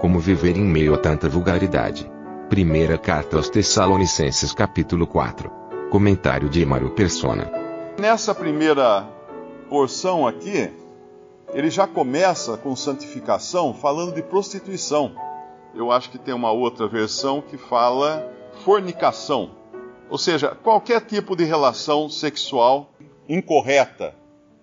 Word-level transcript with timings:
Como 0.00 0.18
viver 0.18 0.56
em 0.56 0.64
meio 0.64 0.94
a 0.94 0.96
tanta 0.96 1.28
vulgaridade. 1.28 2.10
Primeira 2.48 2.96
carta 2.96 3.36
aos 3.36 3.50
Tessalonicenses 3.50 4.50
capítulo 4.50 5.06
4. 5.06 5.50
Comentário 5.90 6.48
de 6.48 6.62
Emaro 6.62 6.88
Persona. 6.92 7.52
Nessa 7.98 8.34
primeira 8.34 9.06
porção 9.68 10.26
aqui, 10.26 10.72
ele 11.52 11.68
já 11.68 11.86
começa 11.86 12.56
com 12.56 12.74
santificação 12.74 13.74
falando 13.74 14.14
de 14.14 14.22
prostituição. 14.22 15.12
Eu 15.74 15.92
acho 15.92 16.08
que 16.08 16.18
tem 16.18 16.32
uma 16.32 16.50
outra 16.50 16.88
versão 16.88 17.42
que 17.42 17.58
fala 17.58 18.26
fornicação. 18.64 19.50
Ou 20.08 20.16
seja, 20.16 20.56
qualquer 20.62 21.02
tipo 21.02 21.36
de 21.36 21.44
relação 21.44 22.08
sexual 22.08 22.90
incorreta 23.28 24.14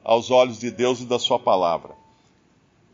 aos 0.03 0.31
olhos 0.31 0.57
de 0.57 0.71
Deus 0.71 0.99
e 0.99 1.05
da 1.05 1.19
Sua 1.19 1.37
palavra. 1.37 2.06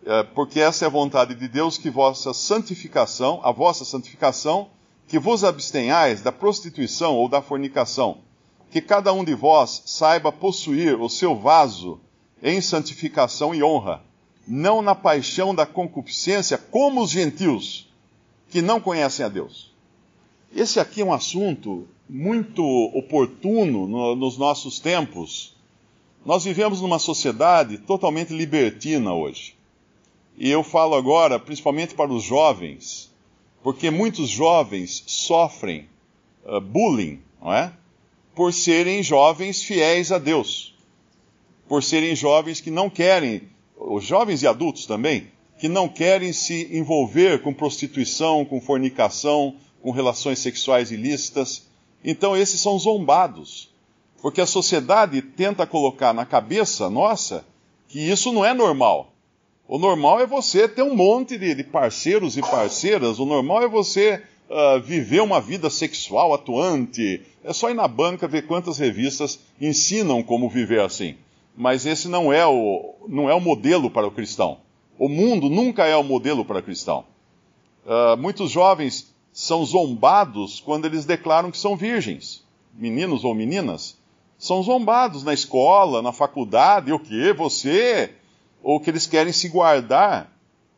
É, 0.05 0.23
porque 0.23 0.59
essa 0.59 0.83
é 0.83 0.87
a 0.87 0.91
vontade 0.91 1.33
de 1.33 1.47
Deus 1.47 1.77
que 1.77 1.89
vossa 1.89 2.33
santificação, 2.33 3.39
a 3.43 3.51
vossa 3.51 3.85
santificação, 3.85 4.67
que 5.07 5.17
vos 5.17 5.43
abstenhais 5.43 6.21
da 6.21 6.31
prostituição 6.31 7.15
ou 7.15 7.29
da 7.29 7.41
fornicação, 7.41 8.17
que 8.69 8.81
cada 8.81 9.13
um 9.13 9.23
de 9.23 9.33
vós 9.33 9.83
saiba 9.85 10.31
possuir 10.31 10.99
o 10.99 11.09
seu 11.09 11.35
vaso 11.35 11.99
em 12.41 12.59
santificação 12.59 13.55
e 13.55 13.63
honra, 13.63 14.01
não 14.45 14.81
na 14.81 14.93
paixão 14.93 15.55
da 15.55 15.65
concupiscência, 15.65 16.57
como 16.57 17.01
os 17.01 17.11
gentios 17.11 17.89
que 18.49 18.61
não 18.61 18.81
conhecem 18.81 19.25
a 19.25 19.29
Deus. 19.29 19.71
Esse 20.53 20.79
aqui 20.79 21.01
é 21.01 21.05
um 21.05 21.13
assunto 21.13 21.87
muito 22.09 22.61
oportuno 22.93 23.87
no, 23.87 24.15
nos 24.15 24.37
nossos 24.37 24.79
tempos. 24.79 25.55
Nós 26.25 26.43
vivemos 26.43 26.81
numa 26.81 26.99
sociedade 26.99 27.77
totalmente 27.77 28.33
libertina 28.33 29.13
hoje. 29.13 29.55
E 30.37 30.49
eu 30.49 30.63
falo 30.63 30.95
agora 30.95 31.39
principalmente 31.39 31.93
para 31.93 32.11
os 32.11 32.23
jovens, 32.23 33.11
porque 33.61 33.89
muitos 33.89 34.29
jovens 34.29 35.03
sofrem 35.07 35.87
uh, 36.45 36.59
bullying, 36.59 37.21
não 37.41 37.53
é? 37.53 37.71
Por 38.35 38.51
serem 38.51 39.03
jovens 39.03 39.63
fiéis 39.63 40.11
a 40.11 40.17
Deus 40.17 40.73
por 41.67 41.83
serem 41.83 42.15
jovens 42.15 42.61
que 42.61 42.71
não 42.71 42.89
querem, 42.89 43.49
os 43.77 44.03
jovens 44.03 44.41
e 44.43 44.47
adultos 44.47 44.85
também, 44.85 45.31
que 45.59 45.67
não 45.67 45.87
querem 45.87 46.33
se 46.33 46.69
envolver 46.75 47.41
com 47.41 47.53
prostituição, 47.53 48.43
com 48.45 48.59
fornicação, 48.59 49.55
com 49.81 49.91
relações 49.91 50.39
sexuais 50.39 50.91
ilícitas. 50.91 51.67
Então, 52.03 52.35
esses 52.35 52.59
são 52.59 52.77
zombados, 52.77 53.73
porque 54.21 54.41
a 54.41 54.45
sociedade 54.45 55.21
tenta 55.21 55.65
colocar 55.65 56.13
na 56.13 56.25
cabeça 56.25 56.89
nossa 56.89 57.45
que 57.87 57.99
isso 57.99 58.31
não 58.31 58.43
é 58.43 58.53
normal. 58.53 59.12
O 59.67 59.77
normal 59.77 60.19
é 60.19 60.25
você 60.25 60.67
ter 60.67 60.83
um 60.83 60.95
monte 60.95 61.37
de, 61.37 61.55
de 61.55 61.63
parceiros 61.63 62.37
e 62.37 62.41
parceiras, 62.41 63.19
o 63.19 63.25
normal 63.25 63.63
é 63.63 63.67
você 63.67 64.21
uh, 64.49 64.81
viver 64.81 65.21
uma 65.21 65.39
vida 65.39 65.69
sexual 65.69 66.33
atuante. 66.33 67.21
É 67.43 67.53
só 67.53 67.69
ir 67.69 67.73
na 67.73 67.87
banca 67.87 68.27
ver 68.27 68.45
quantas 68.45 68.77
revistas 68.77 69.39
ensinam 69.59 70.21
como 70.21 70.49
viver 70.49 70.81
assim 70.81 71.15
mas 71.55 71.85
esse 71.85 72.07
não 72.07 72.33
é 72.33 72.45
o, 72.45 72.95
não 73.07 73.29
é 73.29 73.33
o 73.33 73.41
modelo 73.41 73.89
para 73.89 74.07
o 74.07 74.11
cristão. 74.11 74.57
O 74.97 75.07
mundo 75.07 75.49
nunca 75.49 75.85
é 75.85 75.95
o 75.95 76.03
modelo 76.03 76.43
para 76.43 76.59
o 76.59 76.63
cristão. 76.63 77.05
Uh, 77.85 78.17
muitos 78.17 78.51
jovens 78.51 79.13
são 79.31 79.65
zombados 79.65 80.59
quando 80.59 80.85
eles 80.85 81.05
declaram 81.05 81.51
que 81.51 81.57
são 81.57 81.75
virgens, 81.75 82.43
meninos 82.73 83.23
ou 83.23 83.33
meninas. 83.33 83.97
São 84.37 84.61
zombados 84.63 85.23
na 85.23 85.33
escola, 85.33 86.01
na 86.01 86.11
faculdade, 86.11 86.91
o 86.91 86.99
que? 86.99 87.33
Você? 87.33 88.15
Ou 88.63 88.79
que 88.79 88.89
eles 88.89 89.05
querem 89.05 89.31
se 89.31 89.49
guardar 89.49 90.31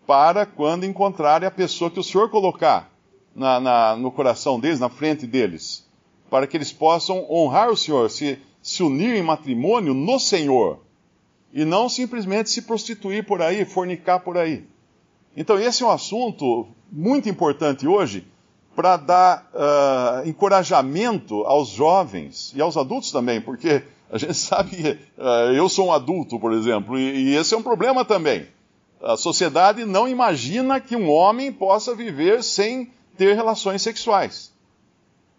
para 0.05 0.45
quando 0.45 0.85
encontrarem 0.85 1.47
a 1.47 1.51
pessoa 1.51 1.89
que 1.89 1.99
o 1.99 2.03
Senhor 2.03 2.29
colocar 2.29 2.91
na, 3.35 3.59
na, 3.59 3.95
no 3.95 4.11
coração 4.11 4.59
deles, 4.59 4.79
na 4.79 4.89
frente 4.89 5.25
deles, 5.25 5.85
para 6.29 6.47
que 6.47 6.57
eles 6.57 6.73
possam 6.73 7.25
honrar 7.29 7.69
o 7.69 7.77
Senhor. 7.77 8.09
Se, 8.09 8.39
se 8.61 8.81
unir 8.81 9.15
em 9.15 9.21
matrimônio 9.21 9.93
no 9.93 10.19
Senhor 10.19 10.79
e 11.53 11.63
não 11.63 11.87
simplesmente 11.87 12.49
se 12.49 12.63
prostituir 12.63 13.25
por 13.25 13.41
aí, 13.41 13.63
fornicar 13.63 14.19
por 14.19 14.37
aí. 14.37 14.65
Então, 15.37 15.59
esse 15.59 15.83
é 15.83 15.85
um 15.85 15.91
assunto 15.91 16.67
muito 16.91 17.29
importante 17.29 17.87
hoje 17.87 18.25
para 18.75 18.97
dar 18.97 19.49
uh, 19.53 20.27
encorajamento 20.27 21.43
aos 21.45 21.69
jovens 21.69 22.51
e 22.55 22.61
aos 22.61 22.75
adultos 22.75 23.11
também, 23.11 23.39
porque 23.39 23.83
a 24.09 24.17
gente 24.17 24.33
sabe 24.37 24.75
que 24.75 24.89
uh, 25.17 25.53
eu 25.53 25.67
sou 25.69 25.87
um 25.87 25.91
adulto, 25.91 26.39
por 26.39 26.53
exemplo, 26.53 26.97
e, 26.97 27.29
e 27.29 27.35
esse 27.35 27.53
é 27.53 27.57
um 27.57 27.63
problema 27.63 28.03
também. 28.03 28.47
A 29.01 29.17
sociedade 29.17 29.85
não 29.85 30.07
imagina 30.07 30.79
que 30.79 30.95
um 30.95 31.09
homem 31.09 31.51
possa 31.51 31.93
viver 31.93 32.43
sem 32.43 32.91
ter 33.17 33.35
relações 33.35 33.81
sexuais. 33.81 34.53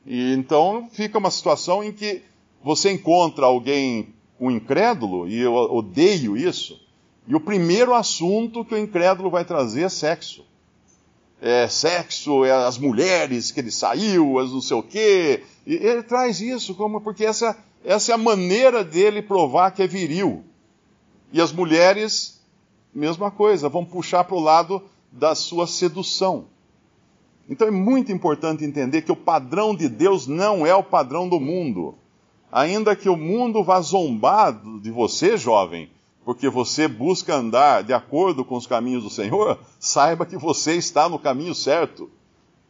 E 0.05 0.33
então 0.35 0.89
fica 0.93 1.19
uma 1.19 1.31
situação 1.31 1.83
em 1.83 1.93
que 1.93 2.23
você 2.63 2.93
encontra 2.93 3.47
alguém, 3.47 4.15
um 4.41 4.51
incrédulo, 4.51 5.29
e 5.29 5.41
eu 5.41 5.55
odeio 5.55 6.37
isso, 6.37 6.81
e 7.27 7.35
o 7.35 7.41
primeiro 7.41 7.93
assunto 7.93 8.65
que 8.65 8.75
o 8.75 8.79
incrédulo 8.79 9.31
vai 9.31 9.45
trazer 9.45 9.83
é 9.83 9.89
sexo. 9.89 10.45
É 11.41 11.69
sexo, 11.69 12.45
é 12.45 12.53
as 12.53 12.79
mulheres 12.79 13.51
que 13.51 13.61
ele 13.61 13.71
saiu, 13.71 14.39
as 14.39 14.51
não 14.51 14.61
sei 14.61 14.77
o 14.77 14.83
quê. 14.83 15.43
E 15.67 15.75
ele 15.75 16.03
traz 16.03 16.41
isso 16.41 16.75
como 16.75 17.01
porque 17.01 17.25
essa, 17.25 17.59
essa 17.87 18.13
é 18.13 18.15
a 18.15 18.19
maneira 18.19 18.85
dele 18.85 19.23
provar 19.23 19.71
que 19.71 19.83
é 19.83 19.87
viril. 19.87 20.45
E 21.33 21.41
as 21.41 21.53
mulheres, 21.53 22.43
mesma 22.95 23.31
coisa, 23.31 23.69
vão 23.69 23.85
puxar 23.85 24.25
para 24.25 24.37
o 24.37 24.41
lado 24.41 24.83
da 25.11 25.35
sua 25.35 25.67
sedução. 25.67 26.47
Então 27.49 27.69
é 27.69 27.71
muito 27.71 28.13
importante 28.13 28.65
entender 28.65 29.03
que 29.03 29.13
o 29.13 29.17
padrão 29.17 29.75
de 29.75 29.89
Deus 29.89 30.27
não 30.27 30.67
é 30.67 30.75
o 30.75 30.83
padrão 30.83 31.29
do 31.29 31.41
mundo 31.41 31.97
ainda 32.51 32.97
que 32.97 33.09
o 33.09 33.17
mundo 33.17 33.63
vá 33.63 33.81
zombar 33.83 34.59
de 34.81 34.91
você, 34.91 35.37
jovem, 35.37 35.91
porque 36.25 36.49
você 36.49 36.89
busca 36.89 37.35
andar 37.35 37.85
de 37.85 37.93
acordo 37.93 38.45
com 38.45 38.57
os 38.57 38.67
caminhos 38.67 39.03
do 39.03 39.11
Senhor, 39.11 39.59
saiba 39.79 40.27
que 40.27 40.37
você 40.37 40.75
está 40.75 41.09
no 41.09 41.19
caminho 41.19 41.55
certo. 41.55 42.11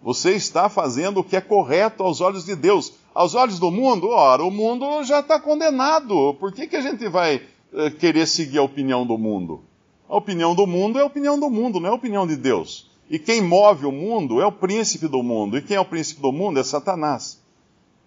Você 0.02 0.32
está 0.32 0.68
fazendo 0.68 1.20
o 1.20 1.24
que 1.24 1.36
é 1.36 1.40
correto 1.40 2.02
aos 2.02 2.20
olhos 2.20 2.44
de 2.44 2.54
Deus. 2.54 2.94
Aos 3.16 3.34
olhos 3.34 3.58
do 3.58 3.70
mundo, 3.70 4.10
ora, 4.10 4.44
o 4.44 4.50
mundo 4.50 5.02
já 5.02 5.20
está 5.20 5.40
condenado. 5.40 6.34
Por 6.34 6.52
que, 6.52 6.66
que 6.66 6.76
a 6.76 6.82
gente 6.82 7.08
vai 7.08 7.36
uh, 7.72 7.90
querer 7.98 8.26
seguir 8.26 8.58
a 8.58 8.62
opinião 8.62 9.06
do 9.06 9.16
mundo? 9.16 9.62
A 10.06 10.18
opinião 10.18 10.54
do 10.54 10.66
mundo 10.66 10.98
é 10.98 11.02
a 11.02 11.06
opinião 11.06 11.40
do 11.40 11.48
mundo, 11.48 11.80
não 11.80 11.88
é 11.88 11.92
a 11.92 11.94
opinião 11.94 12.26
de 12.26 12.36
Deus. 12.36 12.90
E 13.08 13.18
quem 13.18 13.40
move 13.40 13.86
o 13.86 13.90
mundo 13.90 14.38
é 14.38 14.44
o 14.44 14.52
príncipe 14.52 15.08
do 15.08 15.22
mundo. 15.22 15.56
E 15.56 15.62
quem 15.62 15.78
é 15.78 15.80
o 15.80 15.84
príncipe 15.86 16.20
do 16.20 16.30
mundo 16.30 16.60
é 16.60 16.62
Satanás. 16.62 17.42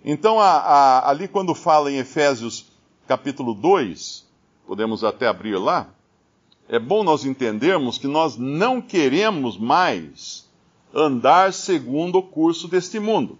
Então, 0.06 0.40
a, 0.40 0.52
a, 0.52 1.09
ali 1.09 1.28
quando 1.28 1.56
fala 1.56 1.91
em 1.91 1.97
Efésios 1.97 2.68
capítulo 3.08 3.56
2, 3.56 4.28
podemos 4.68 5.03
até 5.03 5.26
abrir 5.26 5.58
lá, 5.58 5.90
é 6.68 6.78
bom 6.78 7.03
nós 7.03 7.26
entendermos 7.26 7.97
que 7.97 8.06
nós 8.06 8.38
não 8.38 8.79
queremos 8.79 9.58
mais 9.58 10.47
andar 10.94 11.52
segundo 11.52 12.20
o 12.20 12.23
curso 12.23 12.67
deste 12.67 13.00
mundo. 13.00 13.40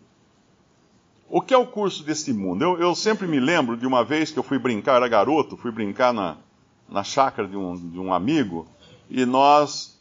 O 1.30 1.42
que 1.42 1.54
é 1.54 1.58
o 1.58 1.68
curso 1.68 2.04
deste 2.04 2.34
mundo? 2.34 2.64
Eu, 2.64 2.80
eu 2.80 2.96
sempre 2.96 3.28
me 3.28 3.40
lembro 3.40 3.78
de 3.78 3.86
uma 3.86 4.04
vez 4.04 4.32
que 4.32 4.40
eu 4.40 4.44
fui 4.44 4.58
brincar, 4.58 4.96
era 4.96 5.08
garoto, 5.08 5.56
fui 5.56 5.72
brincar 5.72 6.12
na, 6.12 6.38
na 6.90 7.04
chácara 7.04 7.48
de 7.48 7.56
um, 7.56 7.76
de 7.76 8.00
um 8.00 8.12
amigo, 8.12 8.66
e 9.10 9.26
nós, 9.26 10.00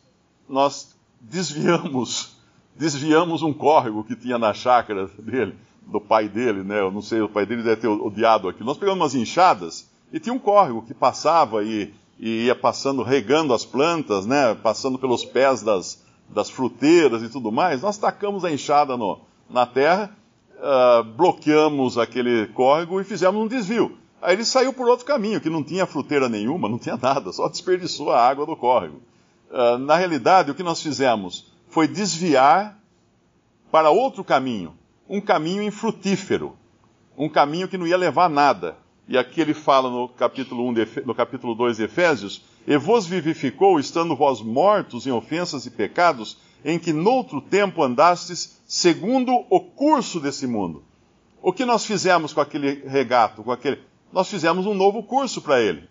nós 0.48 0.96
desviamos, 1.20 2.36
desviamos 2.74 3.42
um 3.42 3.52
córrego 3.52 4.04
que 4.04 4.16
tinha 4.16 4.38
na 4.38 4.54
chácara 4.54 5.06
dele 5.18 5.54
do 5.88 6.00
pai 6.00 6.28
dele, 6.28 6.62
né? 6.62 6.80
Eu 6.80 6.90
não 6.90 7.02
sei, 7.02 7.20
o 7.20 7.28
pai 7.28 7.44
dele 7.44 7.62
deve 7.62 7.80
ter 7.80 7.88
odiado 7.88 8.48
aquilo. 8.48 8.66
Nós 8.66 8.78
pegamos 8.78 9.00
umas 9.00 9.14
enxadas 9.14 9.88
e 10.12 10.20
tinha 10.20 10.34
um 10.34 10.38
córrego 10.38 10.82
que 10.82 10.94
passava 10.94 11.62
e, 11.62 11.92
e 12.18 12.46
ia 12.46 12.54
passando, 12.54 13.02
regando 13.02 13.54
as 13.54 13.64
plantas, 13.64 14.26
né? 14.26 14.54
Passando 14.54 14.98
pelos 14.98 15.24
pés 15.24 15.62
das, 15.62 16.02
das 16.28 16.50
fruteiras 16.50 17.22
e 17.22 17.28
tudo 17.28 17.50
mais. 17.50 17.82
Nós 17.82 17.96
tacamos 17.96 18.44
a 18.44 18.52
enxada 18.52 18.96
no, 18.96 19.20
na 19.48 19.64
terra, 19.64 20.14
uh, 20.58 21.04
bloqueamos 21.04 21.96
aquele 21.98 22.46
córrego 22.48 23.00
e 23.00 23.04
fizemos 23.04 23.40
um 23.42 23.46
desvio. 23.46 23.96
Aí 24.20 24.34
ele 24.34 24.44
saiu 24.44 24.72
por 24.72 24.88
outro 24.88 25.06
caminho, 25.06 25.40
que 25.40 25.48
não 25.48 25.62
tinha 25.62 25.86
fruteira 25.86 26.28
nenhuma, 26.28 26.68
não 26.68 26.78
tinha 26.78 26.96
nada, 26.96 27.32
só 27.32 27.48
desperdiçou 27.48 28.10
a 28.10 28.20
água 28.20 28.44
do 28.44 28.56
córrego. 28.56 29.00
Uh, 29.50 29.78
na 29.78 29.96
realidade, 29.96 30.50
o 30.50 30.54
que 30.54 30.62
nós 30.62 30.82
fizemos 30.82 31.46
foi 31.68 31.86
desviar 31.86 32.78
para 33.70 33.90
outro 33.90 34.24
caminho, 34.24 34.74
um 35.08 35.20
caminho 35.20 35.62
infrutífero, 35.62 36.56
um 37.16 37.28
caminho 37.28 37.68
que 37.68 37.78
não 37.78 37.86
ia 37.86 37.96
levar 37.96 38.24
a 38.24 38.28
nada. 38.28 38.76
E 39.08 39.16
aqui 39.16 39.40
ele 39.40 39.54
fala 39.54 39.88
no 39.88 40.08
capítulo, 40.08 40.68
1 40.68 40.74
de, 40.74 40.88
no 41.06 41.14
capítulo 41.14 41.54
2 41.54 41.78
de 41.78 41.84
Efésios: 41.84 42.42
E 42.66 42.76
vos 42.76 43.06
vivificou, 43.06 43.80
estando 43.80 44.14
vós 44.14 44.42
mortos 44.42 45.06
em 45.06 45.10
ofensas 45.10 45.64
e 45.64 45.70
pecados, 45.70 46.36
em 46.64 46.78
que 46.78 46.92
noutro 46.92 47.40
tempo 47.40 47.82
andastes 47.82 48.60
segundo 48.66 49.44
o 49.48 49.60
curso 49.60 50.20
desse 50.20 50.46
mundo. 50.46 50.82
O 51.42 51.52
que 51.52 51.64
nós 51.64 51.84
fizemos 51.84 52.32
com 52.32 52.40
aquele 52.40 52.86
regato, 52.86 53.42
com 53.42 53.52
aquele. 53.52 53.80
Nós 54.12 54.28
fizemos 54.28 54.66
um 54.66 54.74
novo 54.74 55.02
curso 55.02 55.40
para 55.40 55.60
ele. 55.60 55.88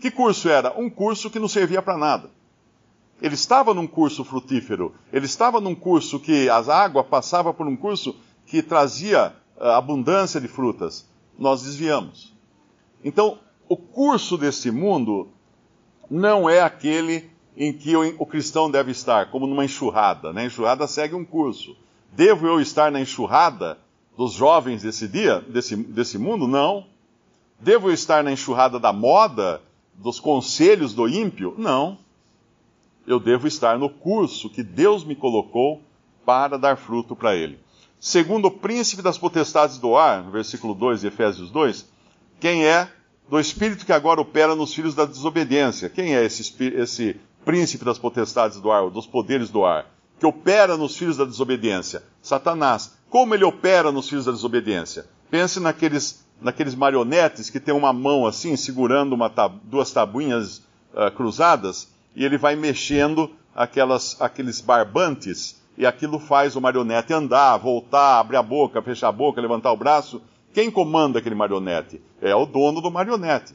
Que 0.00 0.10
curso 0.10 0.48
era? 0.48 0.78
Um 0.78 0.90
curso 0.90 1.30
que 1.30 1.38
não 1.38 1.48
servia 1.48 1.80
para 1.80 1.96
nada. 1.96 2.30
Ele 3.20 3.34
estava 3.34 3.72
num 3.72 3.86
curso 3.86 4.24
frutífero, 4.24 4.92
ele 5.12 5.26
estava 5.26 5.60
num 5.60 5.76
curso 5.76 6.18
que 6.18 6.48
a 6.48 6.56
água 6.56 7.04
passava 7.04 7.54
por 7.54 7.68
um 7.68 7.76
curso 7.76 8.16
que 8.44 8.60
trazia 8.62 9.32
uh, 9.56 9.66
abundância 9.66 10.40
de 10.40 10.48
frutas. 10.48 11.08
Nós 11.38 11.62
desviamos. 11.62 12.34
Então, 13.04 13.38
o 13.68 13.76
curso 13.76 14.36
desse 14.36 14.72
mundo 14.72 15.28
não 16.10 16.50
é 16.50 16.60
aquele 16.60 17.30
em 17.56 17.72
que 17.72 17.94
o, 17.96 18.26
cristão 18.26 18.70
deve 18.70 18.92
estar, 18.92 19.30
como 19.30 19.46
numa 19.46 19.64
enxurrada. 19.64 20.32
Né? 20.32 20.42
A 20.42 20.46
enxurrada 20.46 20.86
segue 20.86 21.14
um 21.14 21.24
curso. 21.24 21.76
Devo 22.12 22.46
eu 22.46 22.60
estar 22.60 22.90
na 22.90 23.00
enxurrada 23.00 23.78
dos 24.16 24.32
jovens 24.32 24.82
desse 24.82 25.08
dia, 25.08 25.40
desse, 25.40 25.76
desse 25.76 26.18
mundo? 26.18 26.46
Não. 26.46 26.86
Devo 27.58 27.88
eu 27.88 27.94
estar 27.94 28.24
na 28.24 28.32
enxurrada 28.32 28.78
da 28.78 28.92
moda, 28.92 29.60
dos 29.94 30.18
conselhos 30.18 30.94
do 30.94 31.08
ímpio? 31.08 31.54
Não 31.58 31.98
eu 33.06 33.18
devo 33.18 33.46
estar 33.46 33.78
no 33.78 33.88
curso 33.88 34.48
que 34.48 34.62
Deus 34.62 35.04
me 35.04 35.14
colocou 35.14 35.82
para 36.24 36.56
dar 36.56 36.76
fruto 36.76 37.16
para 37.16 37.34
ele. 37.34 37.58
Segundo 37.98 38.46
o 38.46 38.50
príncipe 38.50 39.02
das 39.02 39.18
potestades 39.18 39.78
do 39.78 39.96
ar, 39.96 40.22
versículo 40.30 40.74
2 40.74 41.00
de 41.00 41.06
Efésios 41.08 41.50
2, 41.50 41.86
quem 42.40 42.64
é 42.64 42.88
do 43.28 43.38
espírito 43.38 43.86
que 43.86 43.92
agora 43.92 44.20
opera 44.20 44.54
nos 44.54 44.74
filhos 44.74 44.94
da 44.94 45.04
desobediência? 45.04 45.88
Quem 45.88 46.14
é 46.14 46.24
esse, 46.24 46.54
esse 46.74 47.16
príncipe 47.44 47.84
das 47.84 47.98
potestades 47.98 48.60
do 48.60 48.70
ar, 48.70 48.88
dos 48.90 49.06
poderes 49.06 49.50
do 49.50 49.64
ar? 49.64 49.86
Que 50.18 50.26
opera 50.26 50.76
nos 50.76 50.96
filhos 50.96 51.16
da 51.16 51.24
desobediência? 51.24 52.02
Satanás. 52.20 52.96
Como 53.10 53.34
ele 53.34 53.44
opera 53.44 53.90
nos 53.90 54.08
filhos 54.08 54.24
da 54.24 54.32
desobediência? 54.32 55.06
Pense 55.30 55.58
naqueles, 55.58 56.24
naqueles 56.40 56.74
marionetes 56.74 57.50
que 57.50 57.60
tem 57.60 57.74
uma 57.74 57.92
mão 57.92 58.26
assim, 58.26 58.56
segurando 58.56 59.16
tab 59.30 59.54
duas 59.64 59.90
tabuinhas 59.90 60.58
uh, 60.94 61.10
cruzadas, 61.14 61.88
e 62.14 62.24
ele 62.24 62.38
vai 62.38 62.54
mexendo 62.54 63.30
aquelas, 63.54 64.20
aqueles 64.20 64.60
barbantes, 64.60 65.60
e 65.76 65.86
aquilo 65.86 66.18
faz 66.18 66.54
o 66.54 66.60
marionete 66.60 67.12
andar, 67.12 67.56
voltar, 67.56 68.20
abrir 68.20 68.36
a 68.36 68.42
boca, 68.42 68.82
fechar 68.82 69.08
a 69.08 69.12
boca, 69.12 69.40
levantar 69.40 69.72
o 69.72 69.76
braço. 69.76 70.22
Quem 70.52 70.70
comanda 70.70 71.18
aquele 71.18 71.34
marionete? 71.34 72.00
É 72.20 72.34
o 72.34 72.46
dono 72.46 72.80
do 72.80 72.90
marionete. 72.90 73.54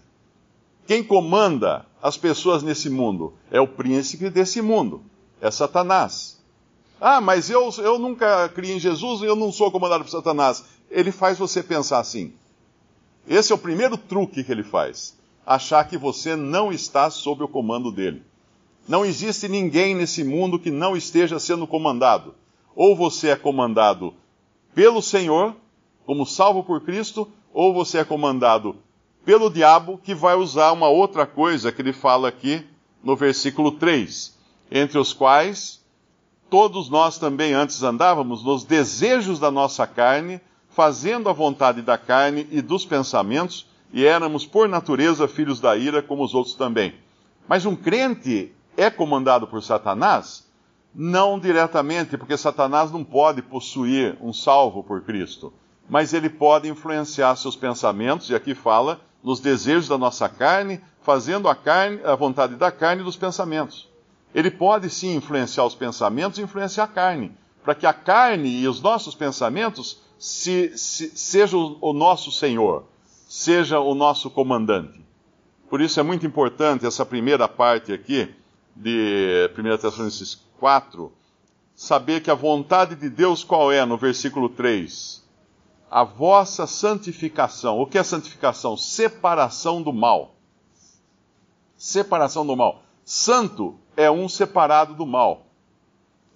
Quem 0.87 1.03
comanda 1.03 1.85
as 2.01 2.15
pessoas 2.15 2.63
nesse 2.63 2.89
mundo? 2.89 3.33
É 3.51 3.59
o 3.59 3.67
príncipe 3.67 4.29
desse 4.29 4.61
mundo. 4.61 5.01
É 5.41 5.51
Satanás. 5.51 6.41
Ah, 6.99 7.19
mas 7.19 7.49
eu, 7.49 7.69
eu 7.79 7.99
nunca 7.99 8.47
criei 8.47 8.77
em 8.77 8.79
Jesus 8.79 9.21
e 9.21 9.25
eu 9.25 9.35
não 9.35 9.51
sou 9.51 9.69
comandado 9.69 10.05
por 10.05 10.09
Satanás. 10.09 10.63
Ele 10.89 11.11
faz 11.11 11.37
você 11.37 11.61
pensar 11.61 11.99
assim. 11.99 12.33
Esse 13.27 13.51
é 13.51 13.55
o 13.55 13.59
primeiro 13.59 13.97
truque 13.97 14.45
que 14.45 14.51
ele 14.51 14.63
faz. 14.63 15.13
Achar 15.45 15.83
que 15.83 15.97
você 15.97 16.37
não 16.37 16.71
está 16.71 17.09
sob 17.09 17.43
o 17.43 17.49
comando 17.49 17.91
dele. 17.91 18.23
Não 18.87 19.05
existe 19.05 19.49
ninguém 19.49 19.93
nesse 19.93 20.23
mundo 20.23 20.57
que 20.57 20.71
não 20.71 20.95
esteja 20.95 21.37
sendo 21.37 21.67
comandado. 21.67 22.33
Ou 22.73 22.95
você 22.95 23.27
é 23.27 23.35
comandado 23.35 24.13
pelo 24.73 25.01
Senhor, 25.01 25.53
como 26.05 26.25
salvo 26.25 26.63
por 26.63 26.79
Cristo, 26.79 27.29
ou 27.53 27.73
você 27.73 27.97
é 27.97 28.05
comandado 28.05 28.77
pelo 29.27 29.49
diabo, 29.49 29.99
que 30.01 30.15
vai 30.15 30.35
usar 30.35 30.71
uma 30.71 30.87
outra 30.87 31.25
coisa 31.25 31.69
que 31.69 31.81
ele 31.81 31.91
fala 31.91 32.29
aqui 32.29 32.65
no 33.03 33.13
versículo 33.13 33.73
3, 33.73 34.33
entre 34.71 34.97
os 34.97 35.11
quais 35.11 35.85
todos 36.49 36.89
nós 36.89 37.17
também 37.17 37.51
antes 37.51 37.83
andávamos 37.83 38.41
nos 38.41 38.63
desejos 38.63 39.37
da 39.37 39.51
nossa 39.51 39.85
carne, 39.85 40.39
fazendo 40.69 41.27
a 41.27 41.33
vontade 41.33 41.81
da 41.81 41.97
carne 41.97 42.47
e 42.49 42.61
dos 42.61 42.85
pensamentos, 42.85 43.67
e 43.91 44.05
éramos 44.05 44.45
por 44.45 44.69
natureza 44.69 45.27
filhos 45.27 45.59
da 45.59 45.75
ira, 45.75 46.01
como 46.01 46.23
os 46.23 46.33
outros 46.33 46.55
também. 46.55 46.95
Mas 47.49 47.65
um 47.65 47.75
crente 47.75 48.53
é 48.77 48.89
comandado 48.89 49.45
por 49.45 49.61
Satanás? 49.61 50.47
Não 50.95 51.37
diretamente, 51.37 52.17
porque 52.17 52.37
Satanás 52.37 52.93
não 52.93 53.03
pode 53.03 53.41
possuir 53.41 54.17
um 54.21 54.31
salvo 54.31 54.85
por 54.85 55.01
Cristo, 55.01 55.51
mas 55.89 56.13
ele 56.13 56.29
pode 56.29 56.69
influenciar 56.69 57.35
seus 57.35 57.57
pensamentos, 57.57 58.29
e 58.29 58.35
aqui 58.35 58.55
fala, 58.55 59.01
nos 59.23 59.39
desejos 59.39 59.87
da 59.87 59.97
nossa 59.97 60.29
carne, 60.29 60.81
fazendo 61.01 61.47
a 61.47 61.55
carne, 61.55 61.99
a 62.03 62.15
vontade 62.15 62.55
da 62.55 62.71
carne 62.71 63.01
e 63.01 63.05
dos 63.05 63.15
pensamentos. 63.15 63.87
Ele 64.33 64.51
pode 64.51 64.89
sim 64.89 65.15
influenciar 65.15 65.65
os 65.65 65.75
pensamentos 65.75 66.37
e 66.37 66.41
influenciar 66.41 66.83
a 66.83 66.87
carne, 66.87 67.31
para 67.63 67.75
que 67.75 67.85
a 67.85 67.93
carne 67.93 68.49
e 68.49 68.67
os 68.67 68.81
nossos 68.81 69.15
pensamentos 69.15 69.99
se, 70.17 70.77
se, 70.77 71.09
sejam 71.15 71.77
o 71.81 71.93
nosso 71.93 72.31
Senhor, 72.31 72.83
seja 73.27 73.79
o 73.79 73.93
nosso 73.93 74.29
comandante. 74.29 75.05
Por 75.69 75.81
isso 75.81 75.99
é 75.99 76.03
muito 76.03 76.25
importante 76.25 76.85
essa 76.85 77.05
primeira 77.05 77.47
parte 77.47 77.91
aqui, 77.91 78.33
de 78.75 79.49
1 79.57 79.77
Tessalonicenses 79.77 80.41
4, 80.59 81.11
saber 81.75 82.21
que 82.21 82.31
a 82.31 82.35
vontade 82.35 82.95
de 82.95 83.09
Deus 83.09 83.43
qual 83.43 83.71
é 83.71 83.85
no 83.85 83.97
versículo 83.97 84.49
3? 84.49 85.26
A 85.89 86.03
vossa 86.03 86.67
santificação. 86.67 87.79
O 87.79 87.85
que 87.85 87.97
é 87.97 88.03
santificação? 88.03 88.75
Separação 88.75 89.81
do 89.81 89.93
mal. 89.93 90.35
Separação 91.77 92.45
do 92.45 92.55
mal. 92.55 92.83
Santo 93.05 93.75
é 93.95 94.11
um 94.11 94.27
separado 94.27 94.93
do 94.93 95.05
mal. 95.05 95.45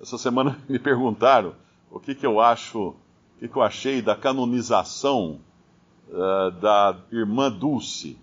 Essa 0.01 0.17
semana 0.17 0.57
me 0.69 0.79
perguntaram 0.79 1.53
o 1.91 1.99
que, 1.99 2.15
que 2.15 2.25
eu 2.25 2.39
acho, 2.39 2.79
o 2.79 2.95
que, 3.39 3.47
que 3.47 3.55
eu 3.55 3.61
achei 3.61 4.01
da 4.01 4.15
canonização 4.15 5.39
uh, 6.09 6.51
da 6.51 6.97
irmã 7.11 7.51
Dulce 7.51 8.17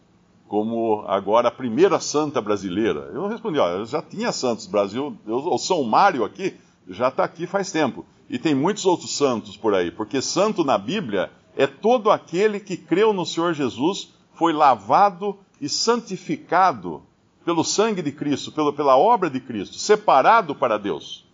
como 0.49 1.05
agora 1.07 1.49
a 1.49 1.53
primeira 1.53 2.01
santa 2.01 2.41
brasileira. 2.41 3.11
Eu 3.13 3.29
respondi, 3.29 3.59
ó, 3.59 3.85
já 3.85 4.01
tinha 4.01 4.33
santos 4.33 4.67
Brasil, 4.67 5.17
eu, 5.27 5.37
o 5.37 5.59
São 5.59 5.85
Mário 5.85 6.25
aqui 6.25 6.59
já 6.89 7.09
está 7.09 7.23
aqui 7.23 7.47
faz 7.47 7.71
tempo. 7.71 8.05
E 8.29 8.39
tem 8.39 8.55
muitos 8.55 8.85
outros 8.85 9.17
santos 9.17 9.57
por 9.57 9.75
aí, 9.75 9.91
porque 9.91 10.21
santo 10.21 10.65
na 10.65 10.77
Bíblia 10.77 11.31
é 11.57 11.67
todo 11.67 12.11
aquele 12.11 12.61
que 12.61 12.77
creu 12.77 13.13
no 13.13 13.25
Senhor 13.25 13.55
Jesus, 13.55 14.13
foi 14.35 14.53
lavado 14.53 15.39
e 15.61 15.69
santificado 15.69 17.03
pelo 17.45 17.65
sangue 17.65 18.03
de 18.03 18.13
Cristo, 18.13 18.53
pelo, 18.53 18.73
pela 18.73 18.97
obra 18.97 19.31
de 19.31 19.41
Cristo, 19.41 19.77
separado 19.77 20.55
para 20.55 20.79
Deus. 20.79 21.27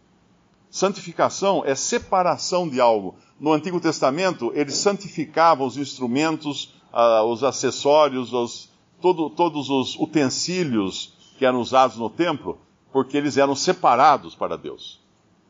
Santificação 0.70 1.62
é 1.66 1.74
separação 1.74 2.68
de 2.68 2.80
algo. 2.80 3.16
No 3.38 3.52
Antigo 3.52 3.80
Testamento, 3.80 4.50
eles 4.54 4.76
santificavam 4.76 5.66
os 5.66 5.76
instrumentos, 5.76 6.74
uh, 6.92 7.24
os 7.24 7.44
acessórios, 7.44 8.32
os, 8.32 8.70
todo, 9.00 9.28
todos 9.28 9.68
os 9.68 9.96
utensílios 9.96 11.12
que 11.36 11.44
eram 11.44 11.60
usados 11.60 11.96
no 11.96 12.08
templo, 12.08 12.58
porque 12.92 13.16
eles 13.16 13.36
eram 13.36 13.54
separados 13.54 14.34
para 14.34 14.56
Deus. 14.56 15.03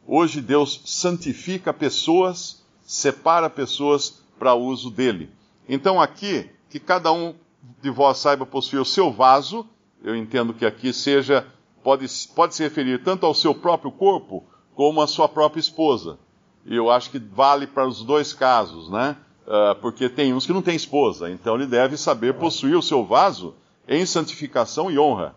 Hoje 0.06 0.40
Deus 0.40 0.82
santifica 0.84 1.72
pessoas, 1.72 2.62
separa 2.82 3.48
pessoas 3.48 4.22
para 4.38 4.54
uso 4.54 4.90
dele. 4.90 5.30
Então 5.68 6.00
aqui, 6.00 6.50
que 6.68 6.78
cada 6.78 7.12
um 7.12 7.34
de 7.80 7.90
vós 7.90 8.18
saiba 8.18 8.44
possuir 8.44 8.80
o 8.80 8.84
seu 8.84 9.10
vaso, 9.10 9.66
eu 10.02 10.14
entendo 10.14 10.52
que 10.52 10.66
aqui 10.66 10.92
seja, 10.92 11.46
pode, 11.82 12.06
pode 12.34 12.54
se 12.54 12.62
referir 12.62 13.02
tanto 13.02 13.24
ao 13.24 13.34
seu 13.34 13.54
próprio 13.54 13.90
corpo, 13.90 14.44
como 14.74 15.00
à 15.00 15.06
sua 15.06 15.28
própria 15.28 15.60
esposa. 15.60 16.18
E 16.66 16.74
eu 16.74 16.90
acho 16.90 17.10
que 17.10 17.18
vale 17.18 17.66
para 17.66 17.86
os 17.86 18.02
dois 18.02 18.32
casos, 18.32 18.90
né? 18.90 19.16
uh, 19.46 19.74
porque 19.80 20.08
tem 20.08 20.32
uns 20.32 20.46
que 20.46 20.52
não 20.52 20.62
têm 20.62 20.76
esposa, 20.76 21.30
então 21.30 21.54
ele 21.54 21.66
deve 21.66 21.96
saber 21.96 22.34
possuir 22.34 22.76
o 22.76 22.82
seu 22.82 23.04
vaso 23.04 23.54
em 23.86 24.04
santificação 24.04 24.90
e 24.90 24.98
honra. 24.98 25.34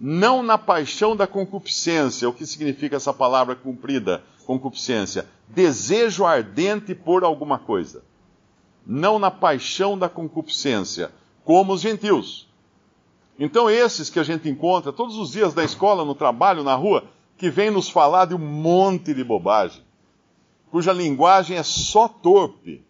Não 0.00 0.42
na 0.42 0.58
paixão 0.58 1.16
da 1.16 1.26
concupiscência. 1.26 2.28
O 2.28 2.32
que 2.32 2.46
significa 2.46 2.96
essa 2.96 3.12
palavra 3.12 3.54
cumprida, 3.54 4.22
concupiscência? 4.46 5.26
Desejo 5.48 6.24
ardente 6.24 6.94
por 6.94 7.24
alguma 7.24 7.58
coisa. 7.58 8.02
Não 8.86 9.18
na 9.18 9.30
paixão 9.30 9.96
da 9.96 10.08
concupiscência, 10.08 11.10
como 11.44 11.72
os 11.72 11.80
gentios. 11.80 12.48
Então, 13.38 13.68
esses 13.68 14.10
que 14.10 14.18
a 14.18 14.22
gente 14.22 14.48
encontra 14.48 14.92
todos 14.92 15.16
os 15.16 15.32
dias 15.32 15.54
na 15.54 15.64
escola, 15.64 16.04
no 16.04 16.14
trabalho, 16.14 16.62
na 16.62 16.74
rua, 16.74 17.04
que 17.36 17.50
vêm 17.50 17.70
nos 17.70 17.88
falar 17.88 18.26
de 18.26 18.34
um 18.34 18.38
monte 18.38 19.12
de 19.12 19.24
bobagem, 19.24 19.82
cuja 20.70 20.92
linguagem 20.92 21.56
é 21.56 21.62
só 21.62 22.06
torpe, 22.08 22.84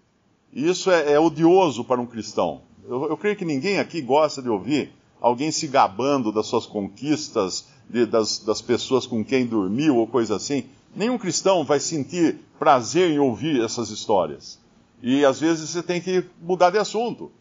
e 0.53 0.69
isso 0.69 0.91
é, 0.91 1.13
é 1.13 1.21
odioso 1.21 1.85
para 1.85 2.01
um 2.01 2.07
cristão. 2.07 2.63
Eu, 2.87 3.09
eu, 3.09 3.17
creio 3.17 3.37
que 3.37 3.45
ninguém 3.45 3.79
aqui 3.79 4.01
gosta 4.01 4.43
de 4.43 4.49
ouvir 4.49 4.93
alguém 5.25 5.51
se 5.51 5.67
gabando 5.67 6.31
das 6.31 6.47
suas 6.47 6.67
conquistas, 6.67 7.67
de, 7.89 8.05
das, 8.05 8.41
das 8.41 8.61
pessoas 8.61 9.07
com 9.07 9.25
quem 9.25 9.47
dormiu 9.47 9.97
ou 9.97 10.07
coisa 10.07 10.37
assim. 10.37 10.67
Nenhum 10.95 11.17
cristão 11.17 11.65
vai 11.65 11.81
sentir 11.81 12.41
prazer 12.59 13.11
em 13.11 13.19
ouvir 13.19 13.65
essas 13.65 13.89
histórias. 13.89 14.61
E 15.03 15.25
às 15.25 15.41
vezes 15.41 15.71
você 15.71 15.83
tem 15.83 15.99
que 15.99 16.27
mudar 16.43 16.69
de 16.69 16.77
assunto. 16.77 17.33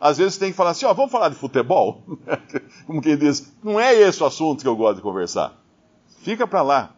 Às 0.00 0.18
vezes 0.18 0.34
você 0.34 0.40
tem 0.40 0.50
que 0.52 0.56
falar 0.56 0.70
assim, 0.70 0.86
ó, 0.86 0.94
vamos 0.94 1.10
falar 1.10 1.30
de 1.30 1.34
futebol? 1.34 2.00
Como 2.86 3.02
quem 3.02 3.18
diz, 3.18 3.52
não 3.60 3.80
é 3.80 3.92
esse 3.92 4.22
o 4.22 4.26
assunto 4.26 4.62
que 4.62 4.68
eu 4.68 4.76
gosto 4.76 4.98
de 4.98 5.02
conversar. 5.02 5.60
Fica 6.22 6.46
para 6.46 6.62
lá. 6.62 6.94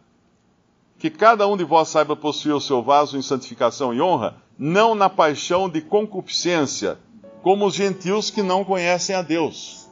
Que 0.99 1.09
cada 1.09 1.47
um 1.47 1.57
de 1.57 1.63
vós 1.63 1.89
saiba 1.89 2.15
possuir 2.15 2.53
o 2.53 2.61
seu 2.61 2.83
vaso 2.83 3.17
em 3.17 3.21
santificação 3.23 3.91
e 3.91 3.99
honra, 3.99 4.37
não 4.59 4.93
na 4.93 5.09
paixão 5.09 5.67
de 5.67 5.81
concupiscência, 5.81 6.99
como 7.41 7.65
os 7.65 7.73
gentios 7.73 8.29
que 8.29 8.43
não 8.43 8.63
conhecem 8.63 9.15
a 9.15 9.23
Deus. 9.23 9.82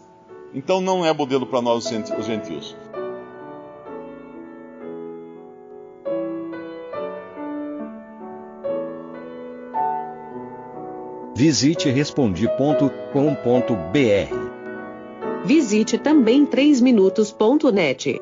Então 0.53 0.81
não 0.81 1.05
é 1.05 1.13
modelo 1.13 1.46
para 1.46 1.62
nós 1.62 1.86
os 1.86 2.25
gentios. 2.25 2.75
Visite 11.36 11.89
respondi.com.br. 11.89 14.51
Visite 15.43 15.98
também 15.98 16.46
3minutos.net. 16.46 18.22